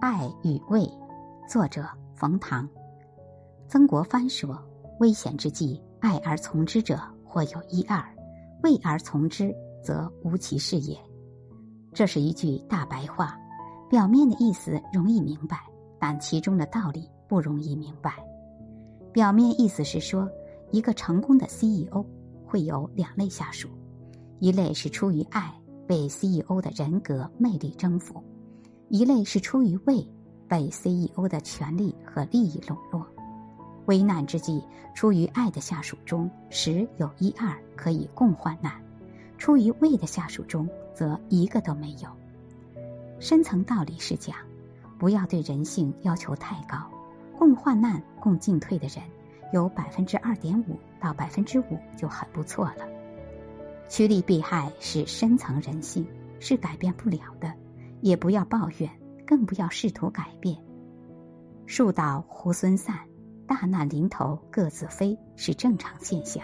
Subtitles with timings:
[0.00, 0.88] 爱与畏，
[1.48, 1.84] 作者
[2.14, 2.68] 冯唐。
[3.66, 4.56] 曾国藩说
[5.00, 8.00] ：“危险之际，爱而从之者，或有一二；
[8.62, 10.96] 畏而从之，则无其事也。”
[11.92, 13.36] 这是一句大白话，
[13.90, 15.66] 表面的意思容易明白，
[15.98, 18.12] 但其中的道理不容易明白。
[19.12, 20.28] 表面意思是说，
[20.70, 22.06] 一个成功的 CEO
[22.46, 23.68] 会有两类下属，
[24.38, 25.52] 一类是出于爱，
[25.88, 28.22] 被 CEO 的人格魅力征服。
[28.90, 30.06] 一类是出于畏，
[30.48, 33.02] 被 CEO 的权力和利益笼络；
[33.84, 34.62] 危难之际，
[34.94, 38.72] 出于爱的下属中，十有一二可以共患难；
[39.36, 42.08] 出于畏的下属中，则一个都没有。
[43.20, 44.34] 深层道理是讲，
[44.98, 46.78] 不要对人性要求太高，
[47.36, 49.04] 共患难、共进退的人，
[49.52, 52.88] 有百分之二点五到百分之五就很不错了。
[53.86, 56.06] 趋利避害是深层人性，
[56.40, 57.52] 是改变不了的。
[58.00, 58.90] 也不要抱怨，
[59.26, 60.56] 更不要试图改变。
[61.66, 62.96] 树倒猢狲散，
[63.46, 66.42] 大难临头各自飞是正常现象。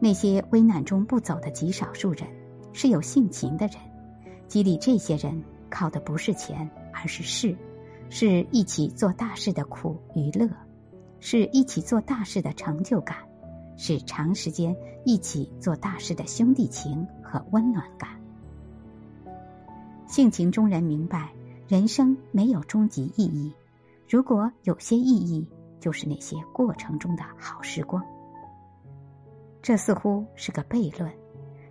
[0.00, 2.26] 那些危难中不走的极少数人，
[2.72, 3.76] 是有性情的人。
[4.48, 7.54] 激励这些人，靠的不是钱，而是事，
[8.08, 10.48] 是一起做大事的苦与乐，
[11.20, 13.18] 是一起做大事的成就感，
[13.76, 18.19] 是长时间一起做大事的兄弟情和温暖感。
[20.10, 21.30] 性情中人明白，
[21.68, 23.54] 人生没有终极意义。
[24.08, 25.46] 如果有些意义，
[25.78, 28.04] 就是那些过程中的好时光。
[29.62, 31.08] 这似乎是个悖论。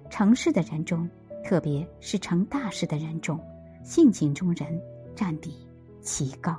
[0.09, 1.07] 成事的人中，
[1.43, 3.37] 特别是成大事的人中，
[3.83, 4.81] 性情中人
[5.17, 5.67] 占比
[5.99, 6.57] 极高。